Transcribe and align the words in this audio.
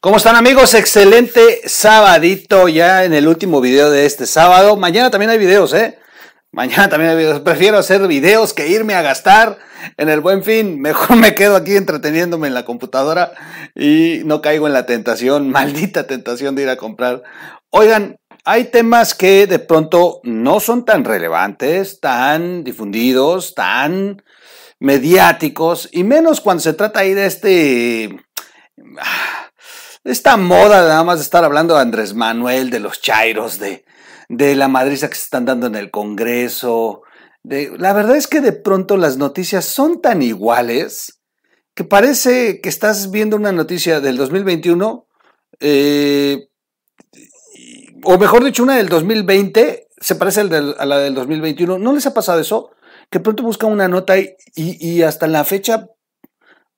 ¿Cómo 0.00 0.16
están 0.16 0.36
amigos? 0.36 0.74
Excelente 0.74 1.60
sabadito 1.66 2.68
ya 2.68 3.04
en 3.04 3.12
el 3.12 3.26
último 3.26 3.60
video 3.60 3.90
de 3.90 4.06
este 4.06 4.24
sábado. 4.24 4.76
Mañana 4.76 5.10
también 5.10 5.30
hay 5.30 5.38
videos, 5.38 5.74
¿eh? 5.74 5.98
Mañana 6.52 6.88
también 6.88 7.10
hay 7.10 7.16
videos. 7.16 7.40
Prefiero 7.40 7.78
hacer 7.78 8.06
videos 8.06 8.54
que 8.54 8.68
irme 8.68 8.94
a 8.94 9.02
gastar 9.02 9.58
en 9.96 10.08
el 10.08 10.20
buen 10.20 10.44
fin. 10.44 10.80
Mejor 10.80 11.16
me 11.16 11.34
quedo 11.34 11.56
aquí 11.56 11.76
entreteniéndome 11.76 12.48
en 12.48 12.54
la 12.54 12.64
computadora 12.64 13.32
y 13.74 14.22
no 14.24 14.40
caigo 14.40 14.66
en 14.66 14.72
la 14.72 14.86
tentación, 14.86 15.50
maldita 15.52 16.06
tentación 16.06 16.54
de 16.54 16.62
ir 16.62 16.68
a 16.68 16.76
comprar. 16.76 17.22
Oigan, 17.70 18.16
hay 18.44 18.64
temas 18.64 19.14
que 19.14 19.46
de 19.46 19.58
pronto 19.58 20.20
no 20.22 20.60
son 20.60 20.84
tan 20.84 21.04
relevantes, 21.04 22.00
tan 22.00 22.64
difundidos, 22.64 23.54
tan 23.54 24.22
mediáticos, 24.78 25.90
y 25.92 26.04
menos 26.04 26.40
cuando 26.40 26.62
se 26.62 26.72
trata 26.72 27.00
ahí 27.00 27.12
de 27.12 27.26
este 27.26 28.16
esta 30.04 30.36
moda 30.36 30.82
nada 30.82 31.04
más 31.04 31.18
de 31.18 31.24
estar 31.24 31.44
hablando 31.44 31.74
de 31.74 31.80
Andrés 31.80 32.14
Manuel, 32.14 32.70
de 32.70 32.80
los 32.80 33.00
chairos, 33.00 33.58
de, 33.58 33.84
de 34.28 34.54
la 34.54 34.68
madriza 34.68 35.08
que 35.08 35.16
se 35.16 35.24
están 35.24 35.44
dando 35.44 35.66
en 35.66 35.74
el 35.74 35.90
Congreso. 35.90 37.02
De, 37.42 37.72
la 37.78 37.92
verdad 37.92 38.16
es 38.16 38.26
que 38.26 38.40
de 38.40 38.52
pronto 38.52 38.96
las 38.96 39.16
noticias 39.16 39.64
son 39.64 40.00
tan 40.00 40.22
iguales 40.22 41.20
que 41.74 41.84
parece 41.84 42.60
que 42.60 42.68
estás 42.68 43.10
viendo 43.10 43.36
una 43.36 43.52
noticia 43.52 44.00
del 44.00 44.16
2021, 44.16 45.06
eh, 45.60 46.48
o 48.04 48.18
mejor 48.18 48.44
dicho, 48.44 48.62
una 48.62 48.76
del 48.76 48.88
2020, 48.88 49.88
se 49.98 50.14
parece 50.14 50.40
a 50.40 50.86
la 50.86 50.98
del 50.98 51.14
2021. 51.14 51.78
¿No 51.78 51.92
les 51.92 52.06
ha 52.06 52.14
pasado 52.14 52.40
eso? 52.40 52.70
Que 53.10 53.20
pronto 53.20 53.42
buscan 53.42 53.70
una 53.70 53.88
nota 53.88 54.18
y, 54.18 54.36
y 54.54 55.02
hasta 55.02 55.26
la 55.26 55.44
fecha 55.44 55.88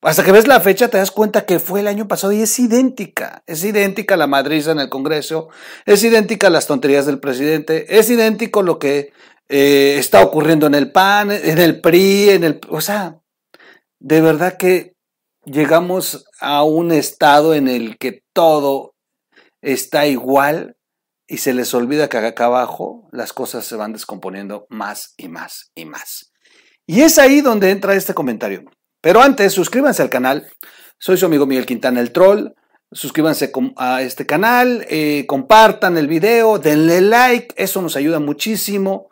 hasta 0.02 0.24
que 0.24 0.32
ves 0.32 0.48
la 0.48 0.60
fecha 0.60 0.88
te 0.88 0.98
das 0.98 1.12
cuenta 1.12 1.46
que 1.46 1.60
fue 1.60 1.80
el 1.80 1.86
año 1.86 2.08
pasado 2.08 2.32
y 2.32 2.42
es 2.42 2.58
idéntica. 2.58 3.44
Es 3.46 3.62
idéntica 3.62 4.16
la 4.16 4.26
madriza 4.26 4.72
en 4.72 4.80
el 4.80 4.88
Congreso, 4.88 5.48
es 5.86 6.02
idéntica 6.02 6.50
las 6.50 6.66
tonterías 6.66 7.06
del 7.06 7.20
presidente, 7.20 7.98
es 7.98 8.10
idéntico 8.10 8.62
lo 8.62 8.80
que 8.80 9.12
eh, 9.48 9.96
está 9.98 10.22
ocurriendo 10.22 10.66
en 10.66 10.74
el 10.74 10.90
PAN, 10.90 11.30
en 11.30 11.58
el 11.58 11.80
PRI, 11.80 12.30
en 12.30 12.44
el... 12.44 12.60
O 12.68 12.80
sea, 12.80 13.20
de 14.00 14.20
verdad 14.20 14.56
que 14.56 14.96
llegamos 15.44 16.24
a 16.40 16.64
un 16.64 16.90
estado 16.90 17.54
en 17.54 17.68
el 17.68 17.96
que 17.96 18.24
todo 18.32 18.96
está 19.60 20.06
igual 20.06 20.76
y 21.28 21.38
se 21.38 21.54
les 21.54 21.72
olvida 21.74 22.08
que 22.08 22.18
acá 22.18 22.46
abajo 22.46 23.08
las 23.12 23.32
cosas 23.32 23.64
se 23.64 23.76
van 23.76 23.92
descomponiendo 23.92 24.66
más 24.68 25.14
y 25.16 25.28
más 25.28 25.70
y 25.76 25.84
más. 25.84 26.32
Y 26.86 27.02
es 27.02 27.18
ahí 27.18 27.40
donde 27.40 27.70
entra 27.70 27.94
este 27.94 28.14
comentario. 28.14 28.64
Pero 29.02 29.20
antes, 29.20 29.52
suscríbanse 29.52 30.00
al 30.00 30.10
canal. 30.10 30.48
Soy 30.96 31.16
su 31.16 31.26
amigo 31.26 31.44
Miguel 31.44 31.66
Quintana 31.66 32.00
el 32.00 32.12
Troll. 32.12 32.54
Suscríbanse 32.92 33.50
a 33.76 34.02
este 34.02 34.26
canal, 34.26 34.86
eh, 34.88 35.24
compartan 35.26 35.96
el 35.96 36.06
video, 36.06 36.58
denle 36.58 37.00
like, 37.00 37.54
eso 37.56 37.80
nos 37.80 37.96
ayuda 37.96 38.20
muchísimo. 38.20 39.08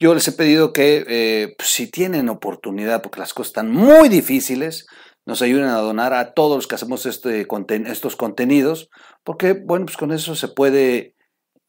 Yo 0.00 0.14
les 0.14 0.26
he 0.28 0.32
pedido 0.32 0.72
que 0.72 1.04
eh, 1.06 1.54
pues, 1.56 1.68
si 1.68 1.90
tienen 1.90 2.30
oportunidad, 2.30 3.02
porque 3.02 3.20
las 3.20 3.34
cosas 3.34 3.50
están 3.50 3.70
muy 3.70 4.08
difíciles, 4.08 4.86
nos 5.26 5.42
ayuden 5.42 5.66
a 5.66 5.76
donar 5.76 6.14
a 6.14 6.32
todos 6.32 6.56
los 6.56 6.66
que 6.66 6.76
hacemos 6.76 7.04
este, 7.04 7.46
estos 7.86 8.16
contenidos, 8.16 8.88
porque 9.24 9.52
bueno, 9.52 9.84
pues 9.84 9.98
con 9.98 10.10
eso 10.10 10.34
se 10.34 10.48
puede 10.48 11.14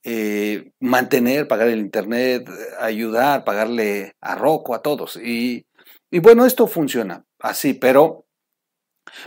eh, 0.06 0.72
mantener, 0.80 1.48
pagar 1.48 1.68
el 1.68 1.80
internet, 1.80 2.50
ayudar, 2.80 3.44
pagarle 3.44 4.16
a 4.22 4.36
Rocco, 4.36 4.74
a 4.74 4.82
todos. 4.82 5.18
Y, 5.18 5.68
y 6.10 6.20
bueno, 6.20 6.46
esto 6.46 6.68
funciona 6.68 7.26
así, 7.40 7.74
pero, 7.74 8.26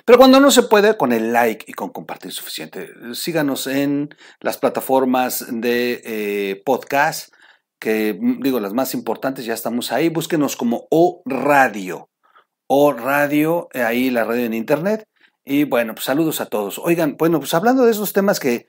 pero 0.05 0.19
cuando 0.19 0.41
no 0.41 0.51
se 0.51 0.65
puede, 0.65 0.97
con 0.97 1.13
el 1.13 1.33
like 1.33 1.65
y 1.69 1.73
con 1.73 1.91
compartir 1.91 2.33
suficiente. 2.33 2.91
Síganos 3.15 3.67
en 3.67 4.11
las 4.41 4.59
plataformas 4.59 5.47
de 5.49 6.01
eh, 6.05 6.63
podcast, 6.65 7.33
que 7.79 8.17
mm, 8.19 8.43
digo, 8.43 8.61
las 8.61 8.75
más 8.75 8.95
importantes, 8.95 9.45
ya 9.45 9.55
estamos 9.55 9.93
ahí. 9.93 10.09
Búsquenos 10.09 10.57
como 10.57 10.87
O 10.91 11.23
Radio. 11.25 12.09
O 12.69 12.93
Radio, 12.93 13.69
eh, 13.73 13.83
ahí 13.83 14.11
la 14.11 14.25
radio 14.25 14.45
en 14.45 14.55
internet. 14.55 15.05
Y 15.45 15.65
bueno, 15.65 15.95
pues 15.95 16.05
saludos 16.05 16.41
a 16.41 16.47
todos. 16.47 16.79
Oigan, 16.79 17.17
bueno, 17.19 17.41
pues 17.41 17.53
hablando 17.55 17.85
de 17.85 17.91
esos 17.91 18.13
temas 18.13 18.39
que, 18.39 18.69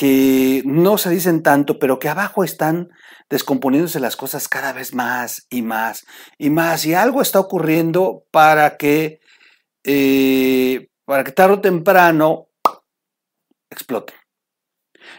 que 0.00 0.62
no 0.64 0.96
se 0.96 1.10
dicen 1.10 1.42
tanto, 1.42 1.78
pero 1.78 1.98
que 1.98 2.08
abajo 2.08 2.42
están 2.42 2.88
descomponiéndose 3.28 4.00
las 4.00 4.16
cosas 4.16 4.48
cada 4.48 4.72
vez 4.72 4.94
más 4.94 5.46
y 5.50 5.60
más 5.60 6.06
y 6.38 6.48
más. 6.48 6.86
Y 6.86 6.94
algo 6.94 7.20
está 7.20 7.38
ocurriendo 7.38 8.24
para 8.30 8.78
que, 8.78 9.20
eh, 9.84 10.88
para 11.04 11.22
que 11.22 11.32
tarde 11.32 11.52
o 11.52 11.60
temprano 11.60 12.48
explote. 13.68 14.14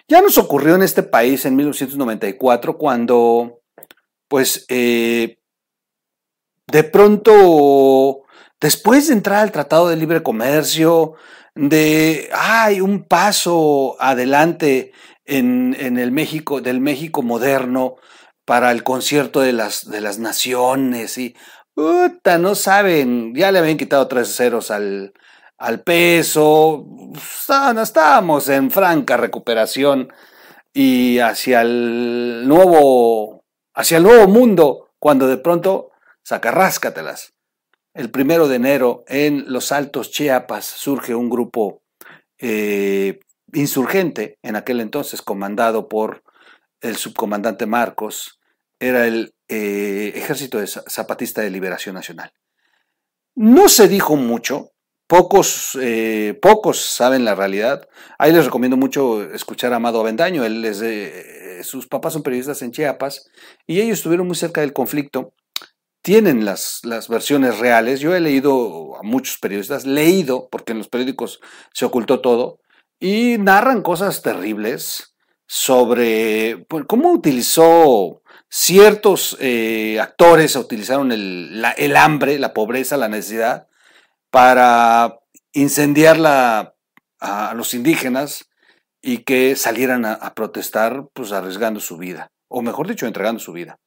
Ya 0.07 0.19
nos 0.19 0.39
ocurrió 0.39 0.73
en 0.73 0.81
este 0.81 1.03
país 1.03 1.45
en 1.45 1.57
1994 1.57 2.79
cuando, 2.79 3.61
pues, 4.27 4.65
eh, 4.67 5.37
de 6.65 6.83
pronto, 6.85 8.23
después 8.59 9.09
de 9.09 9.13
entrar 9.13 9.41
al 9.43 9.51
Tratado 9.51 9.89
de 9.89 9.97
Libre 9.97 10.23
Comercio, 10.23 11.17
de, 11.55 12.29
hay 12.33 12.81
un 12.81 13.03
paso 13.03 13.95
adelante 13.99 14.91
en, 15.25 15.75
el 15.79 16.11
México, 16.11 16.61
del 16.61 16.79
México 16.79 17.21
moderno 17.21 17.95
para 18.45 18.71
el 18.71 18.83
concierto 18.83 19.41
de 19.41 19.53
las, 19.53 19.89
de 19.89 20.01
las 20.01 20.19
naciones 20.19 21.17
y, 21.17 21.35
puta, 21.73 22.37
no 22.37 22.55
saben, 22.55 23.33
ya 23.35 23.51
le 23.51 23.59
habían 23.59 23.77
quitado 23.77 24.07
tres 24.07 24.35
ceros 24.35 24.71
al, 24.71 25.13
al 25.57 25.81
peso, 25.81 26.85
estábamos 27.81 28.49
en 28.49 28.71
franca 28.71 29.15
recuperación 29.17 30.11
y 30.73 31.19
hacia 31.19 31.61
el 31.61 32.47
nuevo, 32.47 33.43
hacia 33.73 33.97
el 33.97 34.03
nuevo 34.03 34.27
mundo, 34.27 34.93
cuando 34.99 35.27
de 35.27 35.37
pronto 35.37 35.91
sacarráscatelas. 36.23 37.33
El 37.93 38.09
primero 38.09 38.47
de 38.47 38.55
enero 38.55 39.03
en 39.07 39.51
los 39.51 39.71
Altos 39.73 40.11
Chiapas 40.11 40.65
surge 40.65 41.13
un 41.13 41.29
grupo 41.29 41.83
eh, 42.37 43.19
insurgente, 43.53 44.39
en 44.41 44.55
aquel 44.55 44.79
entonces 44.79 45.21
comandado 45.21 45.89
por 45.89 46.23
el 46.79 46.95
subcomandante 46.95 47.65
Marcos, 47.65 48.39
era 48.79 49.07
el 49.07 49.33
eh, 49.49 50.13
Ejército 50.15 50.65
Zapatista 50.65 51.41
de 51.41 51.49
Liberación 51.49 51.93
Nacional. 51.93 52.31
No 53.35 53.67
se 53.67 53.89
dijo 53.89 54.15
mucho, 54.15 54.71
pocos, 55.05 55.77
eh, 55.81 56.39
pocos 56.41 56.79
saben 56.79 57.25
la 57.25 57.35
realidad. 57.35 57.87
Ahí 58.17 58.31
les 58.31 58.45
recomiendo 58.45 58.77
mucho 58.77 59.21
escuchar 59.33 59.73
a 59.73 59.75
Amado 59.75 59.99
Avendaño, 59.99 60.45
él 60.45 60.63
es 60.63 61.67
sus 61.67 61.87
papás 61.87 62.13
son 62.13 62.23
periodistas 62.23 62.61
en 62.61 62.71
Chiapas 62.71 63.29
y 63.67 63.81
ellos 63.81 63.99
estuvieron 63.99 64.25
muy 64.25 64.35
cerca 64.35 64.61
del 64.61 64.73
conflicto 64.73 65.33
tienen 66.01 66.45
las, 66.45 66.81
las, 66.83 67.07
versiones 67.07 67.59
reales. 67.59 67.99
Yo 67.99 68.15
he 68.15 68.19
leído 68.19 68.97
a 68.97 69.03
muchos 69.03 69.37
periodistas, 69.37 69.85
leído, 69.85 70.49
porque 70.49 70.71
en 70.71 70.79
los 70.79 70.87
periódicos 70.87 71.39
se 71.73 71.85
ocultó 71.85 72.21
todo, 72.21 72.59
y 72.99 73.37
narran 73.39 73.81
cosas 73.81 74.21
terribles 74.21 75.15
sobre 75.47 76.65
pues, 76.69 76.85
cómo 76.87 77.11
utilizó 77.11 78.21
ciertos 78.49 79.37
eh, 79.39 79.99
actores, 79.99 80.55
utilizaron 80.55 81.11
el, 81.11 81.65
el, 81.77 81.95
hambre, 81.95 82.39
la 82.39 82.53
pobreza, 82.53 82.97
la 82.97 83.09
necesidad, 83.09 83.67
para 84.29 85.19
incendiar 85.53 86.17
la, 86.17 86.75
a 87.19 87.53
los 87.53 87.73
indígenas 87.73 88.49
y 89.01 89.19
que 89.19 89.55
salieran 89.55 90.05
a, 90.05 90.13
a 90.13 90.33
protestar, 90.35 91.07
pues 91.13 91.31
arriesgando 91.31 91.79
su 91.79 91.97
vida, 91.97 92.31
o 92.47 92.61
mejor 92.61 92.87
dicho, 92.87 93.07
entregando 93.07 93.39
su 93.39 93.51
vida. 93.51 93.79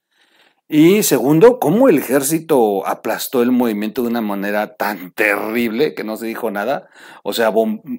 Y 0.67 1.03
segundo, 1.03 1.59
cómo 1.61 1.91
el 1.91 1.99
ejército 1.99 2.87
aplastó 2.87 3.43
el 3.43 3.53
movimiento 3.53 4.03
de 4.03 4.09
una 4.09 4.23
manera 4.23 4.77
tan 4.77 5.13
terrible 5.13 5.95
que 5.95 6.05
no 6.05 6.17
se 6.17 6.27
dijo 6.27 6.51
nada. 6.51 6.89
O 7.23 7.35
sea, 7.35 7.53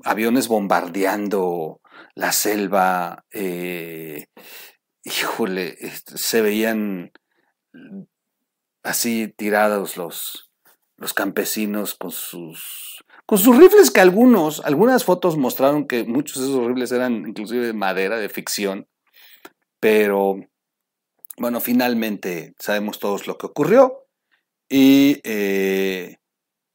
aviones 0.04 0.48
bombardeando 0.48 1.80
la 2.16 2.32
selva. 2.32 3.24
Eh, 3.32 4.26
híjole, 5.04 5.78
se 6.06 6.42
veían 6.42 7.12
así 8.84 9.28
tirados 9.38 9.96
los, 9.96 10.50
los 10.98 11.14
campesinos 11.14 11.94
con 11.94 12.12
sus, 12.12 13.04
con 13.28 13.38
sus 13.38 13.58
rifles 13.58 13.92
que 13.92 14.02
algunos, 14.02 14.62
algunas 14.66 15.04
fotos 15.04 15.38
mostraron 15.38 15.88
que 15.88 16.04
muchos 16.04 16.42
de 16.42 16.50
esos 16.50 16.68
rifles 16.68 16.92
eran 16.92 17.28
inclusive 17.28 17.68
de 17.68 17.74
madera, 17.74 18.18
de 18.18 18.30
ficción. 18.30 18.88
Pero 19.80 20.38
bueno, 21.38 21.60
finalmente 21.60 22.54
sabemos 22.60 23.00
todos 23.00 23.28
lo 23.28 23.38
que 23.38 23.48
ocurrió 23.48 24.06
y 24.70 25.22
eh, 25.24 26.18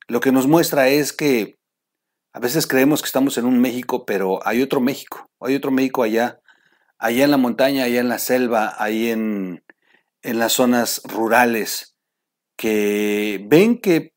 lo 0.08 0.20
que 0.20 0.32
nos 0.32 0.46
muestra 0.46 0.88
es 0.88 1.12
que 1.12 1.58
a 2.32 2.38
veces 2.38 2.66
creemos 2.66 3.02
que 3.02 3.06
estamos 3.06 3.38
en 3.38 3.46
un 3.46 3.60
México, 3.60 4.04
pero 4.04 4.46
hay 4.46 4.62
otro 4.62 4.80
México, 4.80 5.28
hay 5.40 5.56
otro 5.56 5.70
México 5.70 6.02
allá, 6.02 6.40
allá 6.98 7.24
en 7.24 7.30
la 7.30 7.36
montaña, 7.36 7.84
allá 7.84 8.00
en 8.00 8.08
la 8.08 8.18
selva, 8.18 8.76
ahí 8.78 9.08
en, 9.08 9.64
en 10.22 10.38
las 10.38 10.52
zonas 10.52 11.02
rurales, 11.04 11.96
que 12.56 13.44
ven 13.48 13.80
que 13.80 14.09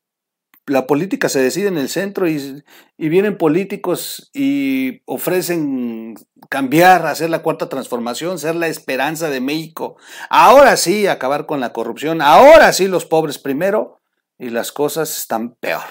la 0.66 0.86
política 0.86 1.28
se 1.28 1.40
decide 1.40 1.68
en 1.68 1.78
el 1.78 1.88
centro 1.88 2.28
y, 2.28 2.62
vienen 2.96 3.36
políticos 3.36 4.30
y 4.32 5.02
ofrecen 5.04 6.14
cambiar, 6.48 7.06
hacer 7.06 7.30
la 7.30 7.42
cuarta 7.42 7.68
transformación, 7.68 8.38
ser 8.38 8.56
la 8.56 8.68
esperanza 8.68 9.28
de 9.28 9.40
México. 9.40 9.96
Ahora 10.30 10.76
sí, 10.76 11.06
acabar 11.06 11.46
con 11.46 11.60
la 11.60 11.72
corrupción. 11.72 12.22
Ahora 12.22 12.72
sí, 12.72 12.88
los 12.88 13.04
pobres 13.04 13.38
primero 13.38 14.00
y 14.38 14.50
las 14.50 14.72
cosas 14.72 15.16
están 15.18 15.54
peor. 15.54 15.82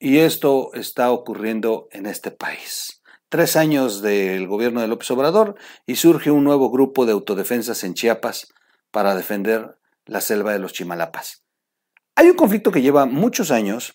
Y 0.00 0.18
esto 0.18 0.70
está 0.74 1.10
ocurriendo 1.10 1.88
en 1.90 2.06
este 2.06 2.30
país. 2.30 3.02
Tres 3.28 3.56
años 3.56 4.00
del 4.00 4.46
gobierno 4.46 4.80
de 4.80 4.88
López 4.88 5.10
Obrador 5.10 5.56
y 5.86 5.96
surge 5.96 6.30
un 6.30 6.44
nuevo 6.44 6.70
grupo 6.70 7.04
de 7.04 7.12
autodefensas 7.12 7.84
en 7.84 7.94
Chiapas 7.94 8.54
para 8.90 9.14
defender 9.14 9.76
la 10.06 10.22
selva 10.22 10.52
de 10.52 10.60
los 10.60 10.72
Chimalapas. 10.72 11.47
Hay 12.18 12.28
un 12.28 12.34
conflicto 12.34 12.72
que 12.72 12.82
lleva 12.82 13.06
muchos 13.06 13.52
años. 13.52 13.94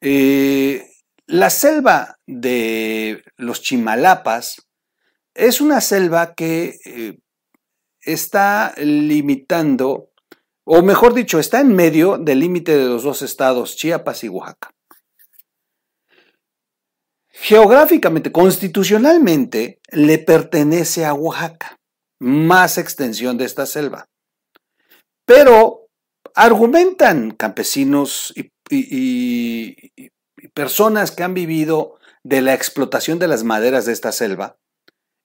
Eh, 0.00 0.90
la 1.26 1.48
selva 1.48 2.18
de 2.26 3.22
los 3.36 3.62
Chimalapas 3.62 4.66
es 5.32 5.60
una 5.60 5.80
selva 5.80 6.34
que 6.34 6.80
eh, 6.84 7.20
está 8.00 8.74
limitando, 8.78 10.10
o 10.64 10.82
mejor 10.82 11.14
dicho, 11.14 11.38
está 11.38 11.60
en 11.60 11.72
medio 11.72 12.18
del 12.18 12.40
límite 12.40 12.76
de 12.76 12.86
los 12.86 13.04
dos 13.04 13.22
estados, 13.22 13.76
Chiapas 13.76 14.24
y 14.24 14.28
Oaxaca. 14.28 14.72
Geográficamente, 17.28 18.32
constitucionalmente, 18.32 19.78
le 19.92 20.18
pertenece 20.18 21.04
a 21.04 21.14
Oaxaca, 21.14 21.78
más 22.18 22.76
extensión 22.76 23.38
de 23.38 23.44
esta 23.44 23.66
selva. 23.66 24.08
Pero 25.24 25.89
argumentan 26.34 27.32
campesinos 27.32 28.32
y, 28.36 28.52
personas 30.54 31.10
que 31.10 31.22
han 31.22 31.34
vivido 31.34 31.98
de 32.22 32.40
la 32.40 32.54
explotación 32.54 33.18
de 33.18 33.28
las 33.28 33.44
maderas 33.44 33.86
de 33.86 33.92
esta 33.92 34.12
selva, 34.12 34.58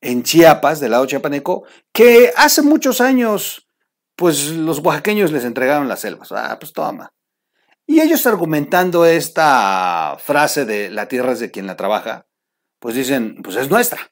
en 0.01 0.23
Chiapas, 0.23 0.79
del 0.79 0.91
lado 0.91 1.05
chiapaneco, 1.05 1.63
que 1.93 2.31
hace 2.35 2.61
muchos 2.61 3.01
años, 3.01 3.67
pues 4.15 4.49
los 4.51 4.79
oaxaqueños 4.79 5.31
les 5.31 5.45
entregaron 5.45 5.87
las 5.87 6.01
selvas. 6.01 6.31
Ah, 6.31 6.57
pues 6.59 6.73
toma. 6.73 7.13
Y 7.87 8.01
ellos 8.01 8.25
argumentando 8.25 9.05
esta 9.05 10.17
frase 10.19 10.65
de 10.65 10.89
la 10.89 11.07
tierra 11.07 11.33
es 11.33 11.39
de 11.39 11.51
quien 11.51 11.67
la 11.67 11.77
trabaja, 11.77 12.27
pues 12.79 12.95
dicen, 12.95 13.41
pues 13.43 13.55
es 13.55 13.69
nuestra. 13.69 14.11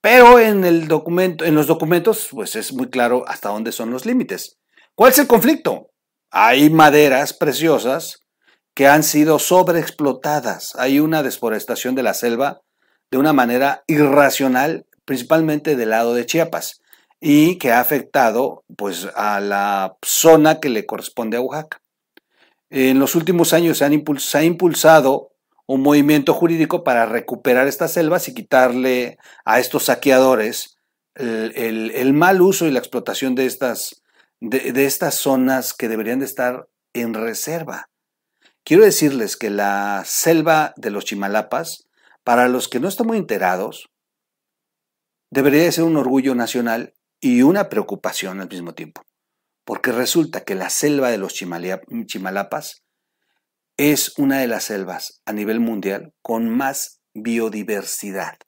Pero 0.00 0.38
en 0.38 0.64
el 0.64 0.88
documento, 0.88 1.44
en 1.44 1.54
los 1.54 1.66
documentos, 1.66 2.28
pues 2.30 2.56
es 2.56 2.72
muy 2.72 2.88
claro 2.90 3.24
hasta 3.26 3.48
dónde 3.48 3.72
son 3.72 3.90
los 3.90 4.06
límites. 4.06 4.58
¿Cuál 4.94 5.12
es 5.12 5.18
el 5.18 5.26
conflicto? 5.26 5.90
Hay 6.38 6.68
maderas 6.68 7.32
preciosas 7.32 8.26
que 8.74 8.86
han 8.86 9.04
sido 9.04 9.38
sobreexplotadas. 9.38 10.76
Hay 10.76 11.00
una 11.00 11.22
desforestación 11.22 11.94
de 11.94 12.02
la 12.02 12.12
selva 12.12 12.60
de 13.10 13.16
una 13.16 13.32
manera 13.32 13.84
irracional, 13.86 14.84
principalmente 15.06 15.76
del 15.76 15.88
lado 15.88 16.12
de 16.12 16.26
Chiapas, 16.26 16.82
y 17.22 17.56
que 17.56 17.72
ha 17.72 17.80
afectado 17.80 18.64
pues 18.76 19.08
a 19.14 19.40
la 19.40 19.96
zona 20.04 20.60
que 20.60 20.68
le 20.68 20.84
corresponde 20.84 21.38
a 21.38 21.40
Oaxaca. 21.40 21.80
En 22.68 22.98
los 22.98 23.14
últimos 23.14 23.54
años 23.54 23.78
se, 23.78 24.36
ha 24.36 24.44
impulsado 24.44 25.30
un 25.64 25.80
movimiento 25.80 26.34
jurídico 26.34 26.84
para 26.84 27.06
recuperar 27.06 27.66
estas 27.66 27.94
selvas 27.94 28.28
y 28.28 28.34
quitarle 28.34 29.16
a 29.46 29.58
estos 29.58 29.84
saqueadores 29.84 30.76
el, 31.14 32.12
mal 32.12 32.42
uso 32.42 32.66
y 32.66 32.72
la 32.72 32.80
explotación 32.80 33.34
de 33.34 33.46
estas, 33.46 34.02
de, 34.40 34.84
estas 34.84 35.14
zonas 35.14 35.74
que 35.74 35.88
deberían 35.88 36.20
de 36.20 36.26
estar 36.26 36.68
en 36.92 37.14
reserva. 37.14 37.88
Quiero 38.64 38.84
decirles 38.84 39.36
que 39.36 39.50
la 39.50 40.02
selva 40.04 40.74
de 40.76 40.90
los 40.90 41.04
Chimalapas, 41.04 41.88
para 42.24 42.48
los 42.48 42.68
que 42.68 42.80
no 42.80 42.88
están 42.88 43.06
muy 43.06 43.18
enterados, 43.18 43.88
debería 45.30 45.62
de 45.62 45.72
ser 45.72 45.84
un 45.84 45.96
orgullo 45.96 46.34
nacional 46.34 46.94
y 47.20 47.42
una 47.42 47.68
preocupación 47.68 48.40
al 48.40 48.48
mismo 48.48 48.74
tiempo 48.74 49.02
porque 49.66 49.90
resulta 49.90 50.44
que 50.44 50.54
la 50.54 50.70
selva 50.70 51.10
de 51.10 51.18
los 51.18 51.34
Chimalapas 51.34 52.84
es 53.76 54.16
una 54.16 54.38
de 54.38 54.46
las 54.46 54.64
selvas 54.64 55.20
a 55.26 55.32
nivel 55.32 55.60
mundial 55.60 56.14
con 56.22 56.48
más 56.48 57.02
biodiversidad. 57.14 58.38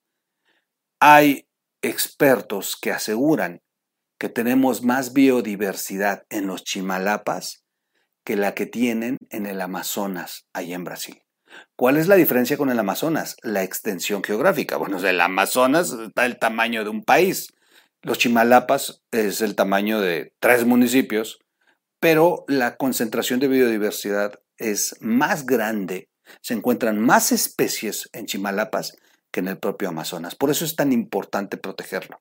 Hay 1.00 1.48
expertos 1.82 2.78
que 2.80 2.92
aseguran 2.92 3.60
que 4.18 4.28
tenemos 4.28 4.82
más 4.82 5.12
biodiversidad 5.12 6.24
en 6.28 6.46
los 6.46 6.64
Chimalapas 6.64 7.64
que 8.24 8.36
la 8.36 8.54
que 8.54 8.66
tienen 8.66 9.16
en 9.30 9.46
el 9.46 9.60
Amazonas, 9.60 10.46
allá 10.52 10.74
en 10.74 10.84
Brasil. 10.84 11.22
¿Cuál 11.76 11.96
es 11.96 12.08
la 12.08 12.16
diferencia 12.16 12.58
con 12.58 12.70
el 12.70 12.78
Amazonas? 12.78 13.36
La 13.42 13.62
extensión 13.62 14.22
geográfica. 14.22 14.76
Bueno, 14.76 14.98
el 14.98 15.20
Amazonas 15.20 15.92
está 15.92 16.26
el 16.26 16.38
tamaño 16.38 16.84
de 16.84 16.90
un 16.90 17.04
país. 17.04 17.48
Los 18.02 18.18
Chimalapas 18.18 19.02
es 19.10 19.40
el 19.40 19.54
tamaño 19.54 20.00
de 20.00 20.32
tres 20.40 20.66
municipios, 20.66 21.38
pero 22.00 22.44
la 22.48 22.76
concentración 22.76 23.40
de 23.40 23.48
biodiversidad 23.48 24.38
es 24.58 24.96
más 25.00 25.46
grande. 25.46 26.08
Se 26.42 26.54
encuentran 26.54 26.98
más 26.98 27.32
especies 27.32 28.08
en 28.12 28.26
Chimalapas 28.26 28.96
que 29.32 29.40
en 29.40 29.48
el 29.48 29.58
propio 29.58 29.88
Amazonas. 29.88 30.34
Por 30.34 30.50
eso 30.50 30.64
es 30.64 30.76
tan 30.76 30.92
importante 30.92 31.56
protegerlo. 31.56 32.20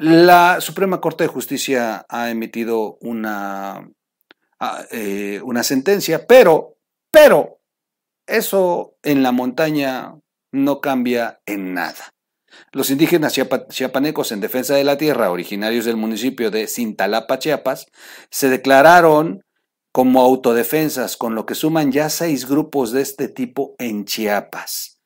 La 0.00 0.60
Suprema 0.60 1.00
Corte 1.00 1.24
de 1.24 1.28
Justicia 1.28 2.06
ha 2.08 2.30
emitido 2.30 2.98
una, 3.00 3.90
ah, 4.60 4.84
eh, 4.92 5.40
una 5.42 5.64
sentencia, 5.64 6.24
pero, 6.28 6.76
pero, 7.10 7.58
eso 8.24 8.94
en 9.02 9.24
la 9.24 9.32
montaña 9.32 10.14
no 10.52 10.80
cambia 10.80 11.40
en 11.46 11.74
nada. 11.74 12.14
Los 12.70 12.90
indígenas 12.90 13.36
chiapanecos 13.70 14.30
en 14.30 14.40
defensa 14.40 14.76
de 14.76 14.84
la 14.84 14.98
tierra, 14.98 15.32
originarios 15.32 15.84
del 15.84 15.96
municipio 15.96 16.52
de 16.52 16.68
Cintalapa, 16.68 17.40
Chiapas, 17.40 17.86
se 18.30 18.50
declararon 18.50 19.42
como 19.90 20.20
autodefensas, 20.20 21.16
con 21.16 21.34
lo 21.34 21.44
que 21.44 21.56
suman 21.56 21.90
ya 21.90 22.08
seis 22.08 22.46
grupos 22.48 22.92
de 22.92 23.02
este 23.02 23.26
tipo 23.26 23.74
en 23.80 24.04
Chiapas. 24.04 25.00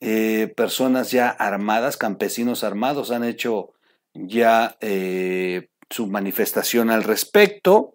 Eh, 0.00 0.52
personas 0.56 1.12
ya 1.12 1.28
armadas, 1.28 1.96
campesinos 1.96 2.64
armados, 2.64 3.12
han 3.12 3.22
hecho 3.22 3.73
ya 4.14 4.76
eh, 4.80 5.68
su 5.90 6.06
manifestación 6.06 6.90
al 6.90 7.02
respecto, 7.02 7.94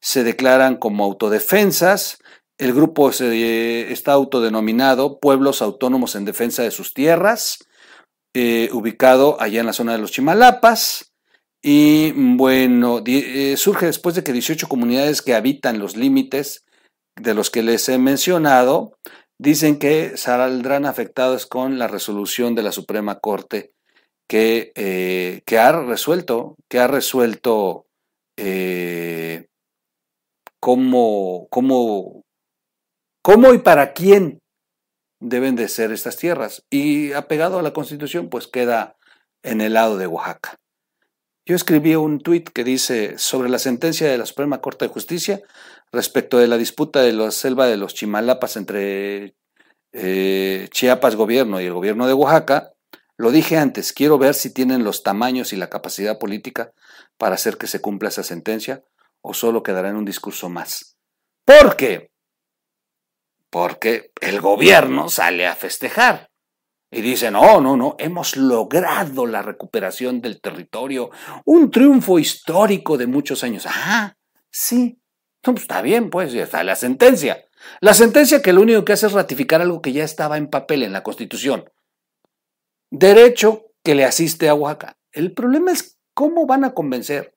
se 0.00 0.24
declaran 0.24 0.76
como 0.76 1.04
autodefensas. 1.04 2.18
El 2.58 2.74
grupo 2.74 3.10
está 3.10 4.12
autodenominado 4.12 5.18
Pueblos 5.18 5.62
Autónomos 5.62 6.14
en 6.14 6.24
Defensa 6.24 6.62
de 6.62 6.70
sus 6.70 6.92
Tierras 6.92 7.58
eh, 8.34 8.70
ubicado 8.72 9.38
allá 9.40 9.60
en 9.60 9.66
la 9.66 9.74
zona 9.74 9.92
de 9.92 9.98
los 9.98 10.10
Chimalapas. 10.10 11.12
Y 11.62 12.12
bueno, 12.12 13.02
eh, 13.06 13.56
surge 13.56 13.86
después 13.86 14.14
de 14.14 14.24
que 14.24 14.32
18 14.32 14.68
comunidades 14.68 15.22
que 15.22 15.34
habitan 15.34 15.78
los 15.78 15.96
límites 15.96 16.64
de 17.14 17.34
los 17.34 17.50
que 17.50 17.62
les 17.62 17.88
he 17.88 17.98
mencionado 17.98 18.96
dicen 19.38 19.78
que 19.78 20.16
saldrán 20.16 20.86
afectados 20.86 21.46
con 21.46 21.78
la 21.78 21.88
resolución 21.88 22.54
de 22.54 22.62
la 22.62 22.72
Suprema 22.72 23.20
Corte 23.20 23.74
que, 24.28 24.72
eh, 24.74 25.42
que 25.46 25.58
ha 25.58 25.72
resuelto, 25.72 26.56
que 26.68 26.78
ha 26.78 26.86
resuelto 26.86 27.86
cómo, 30.60 31.48
cómo, 31.50 32.22
cómo 33.22 33.54
y 33.54 33.58
para 33.58 33.92
quién 33.92 34.38
deben 35.20 35.56
de 35.56 35.68
ser 35.68 35.92
estas 35.92 36.16
tierras. 36.16 36.64
Y 36.70 37.12
apegado 37.12 37.58
a 37.58 37.62
la 37.62 37.72
Constitución, 37.72 38.28
pues 38.28 38.46
queda 38.46 38.96
en 39.42 39.60
el 39.60 39.74
lado 39.74 39.96
de 39.96 40.06
Oaxaca. 40.06 40.56
Yo 41.44 41.56
escribí 41.56 41.96
un 41.96 42.20
tuit 42.20 42.48
que 42.50 42.62
dice 42.62 43.18
sobre 43.18 43.48
la 43.48 43.58
sentencia 43.58 44.08
de 44.08 44.18
la 44.18 44.26
Suprema 44.26 44.60
Corte 44.60 44.84
de 44.84 44.92
Justicia 44.92 45.42
respecto 45.90 46.38
de 46.38 46.46
la 46.46 46.56
disputa 46.56 47.02
de 47.02 47.12
la 47.12 47.32
selva 47.32 47.66
de 47.66 47.76
los 47.76 47.94
Chimalapas 47.94 48.56
entre 48.56 49.34
eh, 49.92 50.68
Chiapas 50.70 51.16
gobierno 51.16 51.60
y 51.60 51.64
el 51.64 51.72
gobierno 51.72 52.06
de 52.06 52.14
Oaxaca. 52.14 52.71
Lo 53.16 53.30
dije 53.30 53.56
antes, 53.56 53.92
quiero 53.92 54.18
ver 54.18 54.34
si 54.34 54.52
tienen 54.52 54.84
los 54.84 55.02
tamaños 55.02 55.52
y 55.52 55.56
la 55.56 55.70
capacidad 55.70 56.18
política 56.18 56.72
para 57.18 57.34
hacer 57.34 57.56
que 57.58 57.66
se 57.66 57.80
cumpla 57.80 58.08
esa 58.08 58.22
sentencia 58.22 58.82
o 59.20 59.34
solo 59.34 59.62
quedará 59.62 59.90
en 59.90 59.96
un 59.96 60.04
discurso 60.04 60.48
más. 60.48 60.96
¿Por 61.44 61.76
qué? 61.76 62.12
porque 63.52 64.12
el 64.22 64.40
gobierno 64.40 65.10
sale 65.10 65.46
a 65.46 65.54
festejar. 65.54 66.30
Y 66.90 67.02
dice, 67.02 67.30
no, 67.30 67.60
no, 67.60 67.76
no, 67.76 67.96
hemos 67.98 68.36
logrado 68.36 69.26
la 69.26 69.42
recuperación 69.42 70.22
del 70.22 70.40
territorio, 70.40 71.10
un 71.44 71.70
triunfo 71.70 72.18
histórico 72.18 72.96
de 72.96 73.06
muchos 73.06 73.44
años. 73.44 73.66
Ah, 73.66 74.14
sí, 74.50 74.98
pues 75.42 75.60
está 75.60 75.82
bien, 75.82 76.08
pues 76.08 76.32
ya 76.32 76.44
está 76.44 76.64
la 76.64 76.76
sentencia. 76.76 77.44
La 77.80 77.92
sentencia 77.92 78.40
que 78.40 78.54
lo 78.54 78.62
único 78.62 78.84
que 78.84 78.94
hace 78.94 79.06
es 79.06 79.12
ratificar 79.12 79.60
algo 79.60 79.82
que 79.82 79.92
ya 79.92 80.04
estaba 80.04 80.38
en 80.38 80.48
papel 80.48 80.82
en 80.82 80.92
la 80.92 81.02
Constitución. 81.02 81.64
Derecho 82.94 83.72
que 83.82 83.94
le 83.94 84.04
asiste 84.04 84.50
a 84.50 84.54
Oaxaca. 84.54 84.98
El 85.12 85.32
problema 85.32 85.72
es 85.72 85.98
cómo 86.12 86.44
van 86.44 86.62
a 86.62 86.74
convencer 86.74 87.34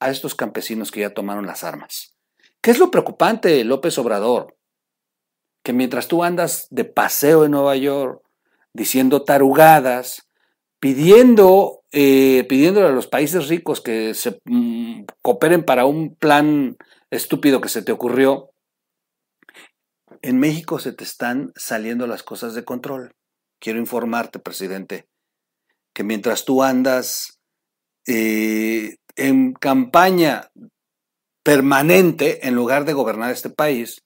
a 0.00 0.10
estos 0.10 0.34
campesinos 0.34 0.90
que 0.90 1.00
ya 1.00 1.14
tomaron 1.14 1.46
las 1.46 1.64
armas 1.64 2.14
¿Qué 2.60 2.72
es 2.72 2.78
lo 2.78 2.90
preocupante, 2.90 3.64
López 3.64 3.96
Obrador? 3.96 4.54
Que 5.64 5.72
mientras 5.72 6.08
tú 6.08 6.22
andas 6.22 6.66
de 6.68 6.84
paseo 6.84 7.46
en 7.46 7.52
Nueva 7.52 7.74
York, 7.76 8.22
diciendo 8.74 9.22
tarugadas, 9.24 10.28
pidiendo, 10.78 11.82
eh, 11.90 12.44
pidiéndole 12.46 12.88
a 12.88 12.92
los 12.92 13.06
países 13.06 13.48
ricos 13.48 13.80
que 13.80 14.12
se 14.12 14.42
mm, 14.44 15.04
cooperen 15.22 15.64
para 15.64 15.86
un 15.86 16.14
plan 16.16 16.76
estúpido 17.10 17.62
que 17.62 17.70
se 17.70 17.80
te 17.80 17.92
ocurrió, 17.92 18.50
en 20.20 20.38
México 20.38 20.78
se 20.78 20.92
te 20.92 21.04
están 21.04 21.52
saliendo 21.56 22.06
las 22.06 22.22
cosas 22.22 22.54
de 22.54 22.64
control. 22.64 23.15
Quiero 23.58 23.78
informarte, 23.78 24.38
presidente, 24.38 25.06
que 25.92 26.04
mientras 26.04 26.44
tú 26.44 26.62
andas 26.62 27.40
eh, 28.06 28.96
en 29.16 29.54
campaña 29.54 30.50
permanente 31.42 32.46
en 32.46 32.54
lugar 32.54 32.84
de 32.84 32.92
gobernar 32.92 33.30
este 33.30 33.50
país, 33.50 34.04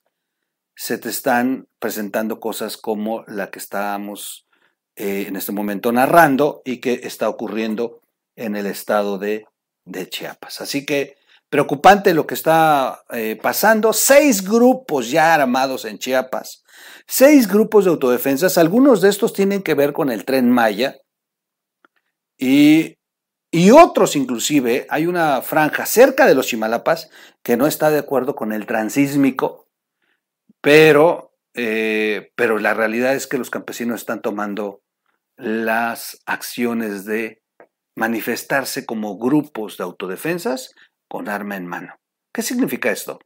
se 0.75 0.97
te 0.97 1.09
están 1.09 1.67
presentando 1.79 2.39
cosas 2.39 2.77
como 2.77 3.23
la 3.27 3.51
que 3.51 3.59
estábamos 3.59 4.47
eh, 4.95 5.25
en 5.27 5.35
este 5.35 5.51
momento 5.51 5.91
narrando 5.91 6.61
y 6.65 6.77
que 6.77 7.01
está 7.03 7.29
ocurriendo 7.29 8.01
en 8.35 8.55
el 8.55 8.65
estado 8.65 9.17
de, 9.17 9.45
Chiapas. 10.09 10.61
Así 10.61 10.85
que 10.85 11.17
preocupante 11.49 12.13
lo 12.13 12.25
que 12.25 12.35
está 12.35 13.03
eh, 13.09 13.37
pasando. 13.41 13.93
Seis 13.93 14.43
grupos 14.47 15.09
ya 15.09 15.33
armados 15.33 15.85
en 15.85 15.97
Chiapas, 15.97 16.60
seis 17.07 17.47
grupos 17.47 17.85
de 17.85 17.91
autodefensas. 17.91 18.57
Algunos 18.57 19.01
de 19.01 19.09
estos 19.09 19.33
tienen 19.33 19.61
que 19.61 19.73
ver 19.73 19.93
con 19.93 20.09
el 20.09 20.25
tren 20.25 20.49
Maya 20.49 20.97
y, 22.37 22.97
y 23.51 23.71
otros 23.71 24.15
inclusive. 24.15 24.87
Hay 24.89 25.07
una 25.07 25.41
franja 25.41 25.85
cerca 25.85 26.25
de 26.25 26.35
los 26.35 26.47
Chimalapas 26.47 27.09
que 27.43 27.57
no 27.57 27.67
está 27.67 27.89
de 27.89 27.99
acuerdo 27.99 28.35
con 28.35 28.53
el 28.53 28.65
transísmico, 28.65 29.67
pero, 30.61 31.33
eh, 31.53 32.31
pero 32.35 32.59
la 32.59 32.73
realidad 32.73 33.15
es 33.15 33.27
que 33.27 33.37
los 33.37 33.49
campesinos 33.49 34.01
están 34.01 34.21
tomando 34.21 34.81
las 35.37 36.21
acciones 36.25 37.05
de 37.05 37.41
manifestarse 37.95 38.85
como 38.85 39.17
grupos 39.17 39.77
de 39.77 39.83
autodefensas 39.83 40.73
con 41.07 41.27
arma 41.27 41.57
en 41.57 41.67
mano. 41.67 41.99
¿Qué 42.33 42.41
significa 42.41 42.91
esto? 42.91 43.19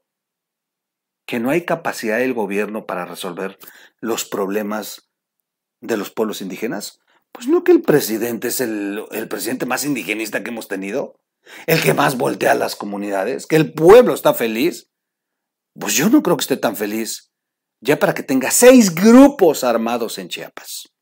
Que 1.25 1.39
no 1.39 1.49
hay 1.49 1.65
capacidad 1.65 2.19
del 2.19 2.33
gobierno 2.33 2.85
para 2.85 3.05
resolver 3.05 3.57
los 3.99 4.25
problemas 4.25 5.09
de 5.81 5.97
los 5.97 6.11
pueblos 6.11 6.41
indígenas. 6.41 6.99
Pues 7.31 7.47
no 7.47 7.63
que 7.63 7.71
el 7.71 7.81
presidente 7.81 8.47
es 8.47 8.61
el, 8.61 9.05
presidente 9.29 9.65
más 9.65 9.83
indigenista 9.83 10.43
que 10.43 10.51
hemos 10.51 10.67
tenido, 10.67 11.19
el 11.67 11.81
que 11.81 11.93
más 11.93 12.17
voltea 12.17 12.53
a 12.53 12.55
las 12.55 12.75
comunidades, 12.75 13.45
que 13.45 13.57
el 13.57 13.73
pueblo 13.73 14.13
está 14.13 14.33
feliz. 14.33 14.89
Pues 15.77 15.93
yo 15.93 16.09
no 16.09 16.23
creo 16.23 16.37
que 16.37 16.43
esté 16.43 16.55
tan 16.55 16.77
feliz, 16.77 17.33
ya 17.81 17.99
para 17.99 18.13
que 18.13 18.23
tenga 18.23 18.51
seis 18.51 18.95
grupos 18.95 19.65
armados 19.65 20.17
en 20.17 20.29
Chiapas. 20.29 20.93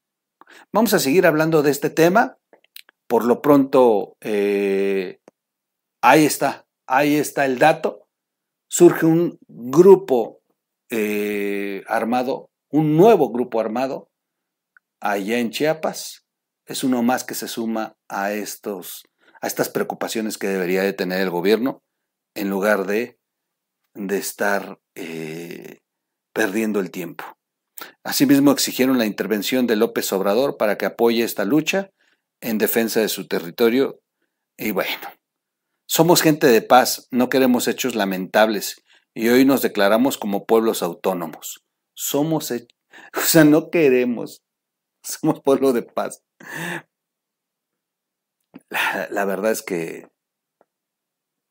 Vamos 0.71 0.93
a 0.95 0.99
seguir 0.99 1.27
hablando 1.27 1.61
de 1.61 1.69
este 1.69 1.91
tema. 1.91 2.37
Por 3.07 3.25
lo 3.25 3.41
pronto, 3.41 4.17
eh, 4.21 5.19
ahí 6.01 6.25
está, 6.25 6.65
ahí 6.87 7.15
está 7.15 7.45
el 7.45 7.59
dato. 7.59 8.02
Surge 8.75 9.05
un 9.05 9.37
grupo 9.47 10.41
eh, 10.89 11.83
armado, 11.85 12.49
un 12.71 12.97
nuevo 12.97 13.31
grupo 13.31 13.59
armado 13.59 14.09
allá 14.99 15.37
en 15.37 15.51
Chiapas. 15.51 16.25
Es 16.65 16.83
uno 16.83 17.03
más 17.03 17.23
que 17.23 17.35
se 17.35 17.47
suma 17.47 17.95
a, 18.09 18.31
estos, 18.31 19.03
a 19.41 19.45
estas 19.45 19.69
preocupaciones 19.69 20.39
que 20.39 20.47
debería 20.47 20.81
de 20.81 20.93
tener 20.93 21.21
el 21.21 21.29
gobierno 21.29 21.83
en 22.33 22.49
lugar 22.49 22.87
de, 22.87 23.19
de 23.93 24.17
estar 24.17 24.79
eh, 24.95 25.81
perdiendo 26.33 26.79
el 26.79 26.89
tiempo. 26.89 27.25
Asimismo, 28.03 28.51
exigieron 28.51 28.97
la 28.97 29.05
intervención 29.05 29.67
de 29.67 29.75
López 29.75 30.11
Obrador 30.13 30.57
para 30.57 30.79
que 30.79 30.87
apoye 30.87 31.23
esta 31.23 31.45
lucha 31.45 31.91
en 32.41 32.57
defensa 32.57 33.01
de 33.01 33.09
su 33.09 33.27
territorio. 33.27 33.99
Y 34.57 34.71
bueno, 34.71 34.97
somos 35.93 36.23
gente 36.23 36.47
de 36.47 36.63
paz, 36.63 37.07
no 37.11 37.29
queremos 37.29 37.67
hechos 37.67 37.93
lamentables 37.93 38.83
y 39.13 39.29
hoy 39.29 39.45
nos 39.45 39.61
declaramos 39.61 40.17
como 40.17 40.47
pueblos 40.47 40.81
autónomos. 40.81 41.63
Somos, 41.93 42.49
o 43.15 43.19
sea, 43.19 43.43
no 43.43 43.69
queremos, 43.69 44.43
somos 45.03 45.41
pueblo 45.41 45.71
de 45.71 45.83
paz. 45.83 46.23
La, 49.11 49.25
verdad 49.25 49.51
es 49.51 49.61
que, 49.61 50.09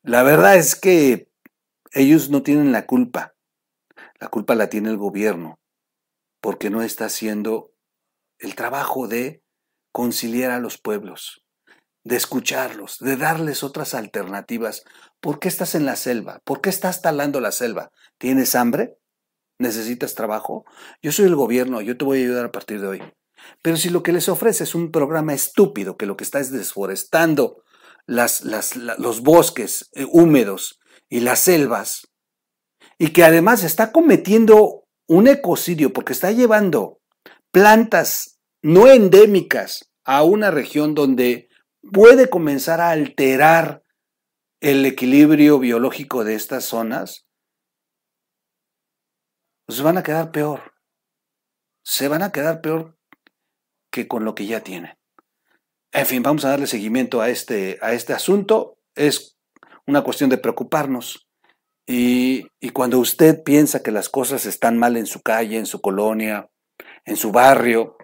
la 0.03 0.25
verdad 0.25 0.57
es 0.57 0.75
que 0.75 1.31
ellos 1.93 2.29
no 2.29 2.43
tienen 2.43 2.73
la 2.73 2.85
culpa. 2.87 3.37
La 4.19 4.27
culpa 4.27 4.57
la 4.57 4.69
tiene 4.69 4.91
el 4.91 4.97
gobierno 4.97 5.61
porque 6.41 6.69
no 6.69 6.83
está 6.83 7.05
haciendo 7.05 7.77
el 8.41 8.57
trabajo 8.57 9.07
de 9.07 9.45
conciliar 9.93 10.51
a 10.51 10.59
los 10.59 10.79
pueblos, 10.79 11.45
de 12.05 12.17
escucharlos, 12.17 12.99
de 12.99 13.17
darles 13.17 13.63
otras 13.63 13.95
alternativas. 13.95 14.83
¿Por 15.21 15.39
qué 15.39 15.49
estás 15.49 15.75
en 15.75 15.87
la 15.87 15.97
selva? 15.97 16.41
¿Por 16.45 16.61
qué 16.61 16.71
estás 16.71 17.03
talando 17.03 17.41
la 17.41 17.53
selva? 17.53 17.91
¿Tienes 18.19 18.55
hambre? 18.55 18.97
¿Necesitas 19.59 20.15
trabajo? 20.15 20.65
Yo 21.01 21.13
soy 21.13 21.27
el 21.27 21.37
gobierno, 21.37 21.81
yo 21.81 21.97
te 21.97 22.05
voy 22.05 22.19
a 22.19 22.25
ayudar 22.25 22.47
a 22.47 22.53
partir 22.53 22.81
de 22.81 22.87
hoy. 22.89 23.03
Pero 23.63 23.77
si 23.77 23.91
lo 23.91 24.03
que 24.03 24.13
les 24.13 24.29
ofrece 24.29 24.65
es 24.65 24.75
un 24.75 24.91
programa 24.91 25.35
estúpido, 25.35 25.97
que 25.97 26.07
lo 26.07 26.17
que 26.17 26.25
está 26.25 26.41
es 26.41 26.51
desforestando 26.51 27.63
los 28.07 29.21
bosques 29.21 29.89
eh, 29.93 30.07
húmedos 30.11 30.81
y 31.09 31.21
las 31.21 31.41
selvas, 31.41 32.09
y 32.99 33.09
que 33.09 33.25
además 33.25 33.65
está 33.65 33.93
cometiendo 33.93 34.85
un 35.07 35.29
ecocidio 35.29 35.93
porque 35.93 36.13
está 36.13 36.31
llevando 36.31 37.01
plantas 37.51 38.41
no 38.63 38.89
endémicas 38.89 39.93
a 40.05 40.23
una 40.23 40.51
región 40.51 40.95
donde 40.95 41.49
puede 41.91 42.31
comenzar 42.31 42.81
a 42.81 42.91
alterar 42.91 43.83
el 44.61 44.87
equilibrio 44.87 45.59
biológico 45.59 46.25
de 46.25 46.35
estas 46.35 46.65
zonas, 46.65 47.27
pues 49.67 49.83
van 49.83 49.99
a 49.99 50.03
quedar 50.03 50.31
peor. 50.31 50.73
Se 51.85 52.09
van 52.09 52.23
a 52.23 52.31
quedar 52.31 52.61
peor 52.61 52.97
que 53.91 54.07
con 54.07 54.25
lo 54.25 54.35
que 54.35 54.47
ya 54.47 54.61
tienen. 54.61 54.97
En 55.93 56.07
fin, 56.07 56.23
vamos 56.23 56.45
a 56.45 56.51
darle 56.51 56.67
seguimiento 56.67 57.21
a 57.21 57.29
este, 57.29 57.79
a 57.83 57.93
este 57.93 58.13
asunto. 58.13 58.79
Es 58.95 59.37
una 59.87 60.03
cuestión 60.03 60.31
de 60.31 60.39
preocuparnos. 60.39 61.29
Y, 61.87 62.49
cuando 62.73 62.99
usted 63.01 63.43
piensa 63.43 63.83
que 63.83 63.91
las 63.91 64.09
cosas 64.09 64.47
están 64.47 64.79
mal 64.79 64.97
en 64.97 65.07
su 65.07 65.21
calle, 65.21 65.59
en 65.59 65.67
su 65.67 65.81
colonia, 65.81 66.49
en 67.05 67.17
su 67.17 67.33
barrio, 67.33 67.97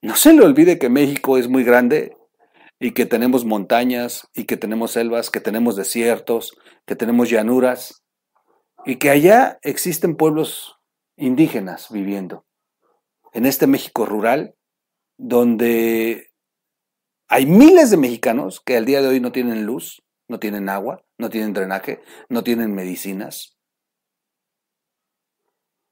no 0.00 0.14
se 0.14 0.32
le 0.32 0.42
olvide 0.42 0.78
que 0.78 0.88
México 0.88 1.36
es 1.36 1.48
muy 1.48 1.64
grande 1.64 2.15
y 2.78 2.92
que 2.92 3.06
tenemos 3.06 3.44
montañas 3.44 4.28
y 4.34 4.44
que 4.44 4.56
tenemos 4.56 4.92
selvas, 4.92 5.30
que 5.30 5.40
tenemos 5.40 5.76
desiertos, 5.76 6.56
que 6.86 6.96
tenemos 6.96 7.30
llanuras 7.30 8.02
y 8.84 8.96
que 8.96 9.10
allá 9.10 9.58
existen 9.62 10.16
pueblos 10.16 10.76
indígenas 11.16 11.90
viviendo. 11.90 12.44
En 13.32 13.46
este 13.46 13.66
México 13.66 14.06
rural, 14.06 14.54
donde 15.18 16.30
hay 17.28 17.46
miles 17.46 17.90
de 17.90 17.96
mexicanos 17.96 18.60
que 18.60 18.76
al 18.76 18.84
día 18.84 19.02
de 19.02 19.08
hoy 19.08 19.20
no 19.20 19.32
tienen 19.32 19.64
luz, 19.64 20.02
no 20.28 20.38
tienen 20.38 20.68
agua, 20.68 21.04
no 21.18 21.30
tienen 21.30 21.52
drenaje, 21.52 22.00
no 22.28 22.44
tienen 22.44 22.74
medicinas. 22.74 23.56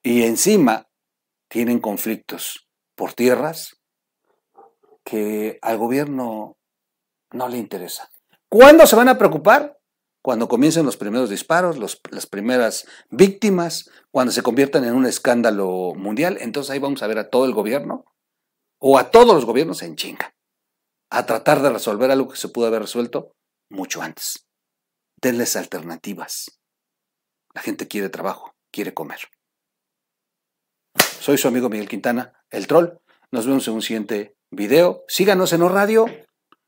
Y 0.02 0.24
encima 0.24 0.88
tienen 1.48 1.80
conflictos 1.80 2.68
por 2.94 3.14
tierras 3.14 3.80
que 5.04 5.58
al 5.62 5.78
gobierno 5.78 6.56
no 7.34 7.48
le 7.48 7.58
interesa. 7.58 8.10
¿Cuándo 8.48 8.86
se 8.86 8.96
van 8.96 9.08
a 9.08 9.18
preocupar? 9.18 9.78
Cuando 10.22 10.48
comiencen 10.48 10.86
los 10.86 10.96
primeros 10.96 11.28
disparos, 11.28 11.76
las 11.76 12.26
primeras 12.26 12.86
víctimas, 13.10 13.90
cuando 14.10 14.32
se 14.32 14.42
conviertan 14.42 14.84
en 14.84 14.94
un 14.94 15.04
escándalo 15.04 15.92
mundial, 15.94 16.38
entonces 16.40 16.70
ahí 16.70 16.78
vamos 16.78 17.02
a 17.02 17.06
ver 17.06 17.18
a 17.18 17.28
todo 17.28 17.44
el 17.44 17.52
gobierno 17.52 18.06
o 18.78 18.96
a 18.96 19.10
todos 19.10 19.34
los 19.34 19.44
gobiernos 19.44 19.82
en 19.82 19.96
chinga, 19.96 20.34
a 21.10 21.26
tratar 21.26 21.60
de 21.60 21.70
resolver 21.70 22.10
algo 22.10 22.30
que 22.30 22.38
se 22.38 22.48
pudo 22.48 22.68
haber 22.68 22.82
resuelto 22.82 23.32
mucho 23.68 24.00
antes. 24.00 24.46
Denles 25.20 25.56
alternativas. 25.56 26.58
La 27.54 27.60
gente 27.60 27.86
quiere 27.86 28.08
trabajo, 28.08 28.54
quiere 28.70 28.94
comer. 28.94 29.20
Soy 31.20 31.36
su 31.36 31.48
amigo 31.48 31.68
Miguel 31.68 31.88
Quintana, 31.88 32.32
el 32.50 32.66
troll. 32.66 32.98
Nos 33.30 33.46
vemos 33.46 33.66
en 33.68 33.74
un 33.74 33.82
siguiente 33.82 34.36
video. 34.50 35.04
Síganos 35.08 35.52
en 35.52 35.62
O 35.62 35.68
Radio. 35.68 36.06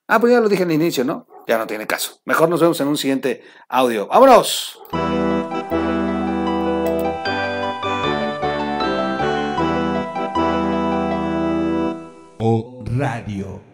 Ah, 0.08 0.20
pues 0.20 0.32
ya 0.32 0.40
lo 0.40 0.48
dije 0.48 0.62
al 0.62 0.70
inicio, 0.70 1.04
¿no? 1.04 1.26
Ya 1.48 1.58
no 1.58 1.66
tiene 1.66 1.86
caso. 1.86 2.20
Mejor 2.24 2.48
nos 2.48 2.60
vemos 2.60 2.80
en 2.80 2.86
un 2.86 2.96
siguiente 2.96 3.42
audio. 3.68 4.06
¡Vámonos! 4.06 4.78
O 12.38 12.84
Radio. 12.84 13.65